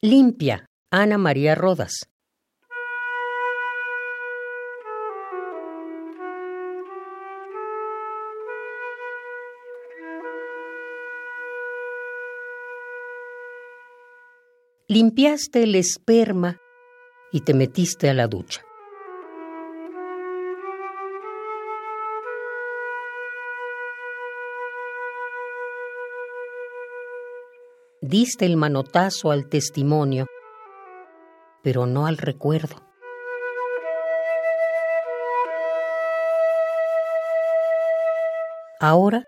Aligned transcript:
Limpia, 0.00 0.64
Ana 0.92 1.18
María 1.18 1.56
Rodas. 1.56 2.08
Limpiaste 14.86 15.64
el 15.64 15.74
esperma 15.74 16.60
y 17.32 17.40
te 17.40 17.54
metiste 17.54 18.08
a 18.08 18.14
la 18.14 18.28
ducha. 18.28 18.67
Diste 28.00 28.46
el 28.46 28.56
manotazo 28.56 29.32
al 29.32 29.48
testimonio, 29.48 30.26
pero 31.64 31.84
no 31.84 32.06
al 32.06 32.16
recuerdo. 32.16 32.76
Ahora, 38.78 39.24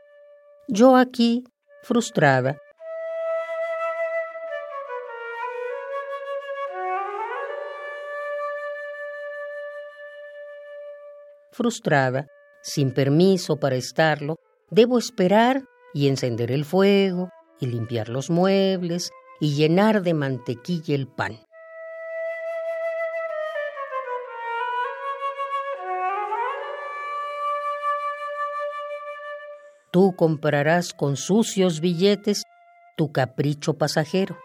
yo 0.69 0.95
aquí, 0.95 1.43
frustrada, 1.83 2.61
frustrada, 11.51 12.29
sin 12.63 12.95
permiso 12.95 13.57
para 13.57 13.75
estarlo, 13.75 14.37
debo 14.71 14.97
esperar 14.97 15.65
y 15.93 16.07
encender 16.07 16.53
el 16.53 16.65
fuego 16.65 17.31
y 17.61 17.67
limpiar 17.67 18.09
los 18.09 18.31
muebles 18.31 19.11
y 19.39 19.55
llenar 19.55 20.03
de 20.03 20.15
mantequilla 20.15 20.95
el 20.95 21.07
pan. 21.07 21.39
Tú 29.93 30.15
comprarás 30.17 30.93
con 30.95 31.17
sucios 31.17 31.81
billetes 31.81 32.45
tu 32.97 33.11
capricho 33.11 33.75
pasajero. 33.75 34.39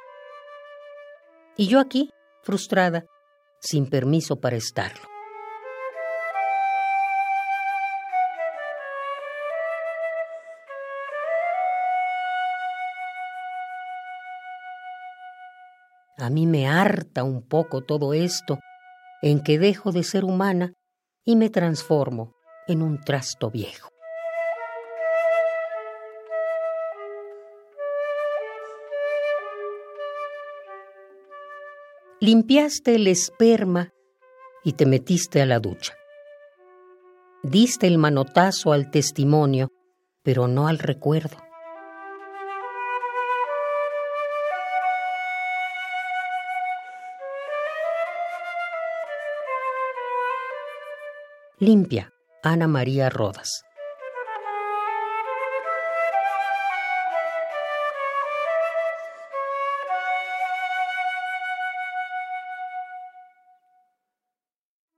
Y 1.55 1.67
yo 1.67 1.79
aquí, 1.79 2.09
frustrada, 2.41 3.05
sin 3.59 3.87
permiso 3.87 4.39
para 4.39 4.55
estarlo. 4.55 5.14
A 16.17 16.29
mí 16.29 16.47
me 16.47 16.67
harta 16.67 17.23
un 17.23 17.41
poco 17.41 17.81
todo 17.81 18.13
esto, 18.13 18.59
en 19.21 19.41
que 19.41 19.59
dejo 19.59 19.91
de 19.91 20.03
ser 20.03 20.23
humana 20.23 20.73
y 21.25 21.35
me 21.35 21.49
transformo 21.49 22.33
en 22.67 22.81
un 22.81 23.01
trasto 23.01 23.51
viejo. 23.51 23.89
Limpiaste 32.21 32.95
el 32.95 33.07
esperma 33.07 33.91
y 34.63 34.73
te 34.73 34.85
metiste 34.85 35.41
a 35.41 35.45
la 35.45 35.59
ducha. 35.59 35.95
Diste 37.43 37.87
el 37.87 37.97
manotazo 37.97 38.71
al 38.71 38.89
testimonio, 38.89 39.67
pero 40.23 40.47
no 40.47 40.67
al 40.67 40.79
recuerdo. 40.79 41.44
Limpia, 51.59 52.11
Ana 52.43 52.67
María 52.67 53.09
Rodas. 53.09 53.63